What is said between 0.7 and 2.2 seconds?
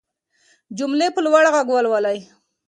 جملې په لوړ غږ ولولئ.